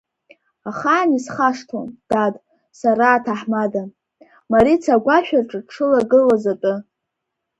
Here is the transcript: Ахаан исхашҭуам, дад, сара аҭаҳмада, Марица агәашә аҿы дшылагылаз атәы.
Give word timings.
Ахаан 0.69 1.09
исхашҭуам, 1.17 1.87
дад, 2.09 2.35
сара 2.79 3.07
аҭаҳмада, 3.15 3.83
Марица 4.51 4.91
агәашә 4.95 5.33
аҿы 5.39 5.59
дшылагылаз 5.65 6.43
атәы. 6.53 6.73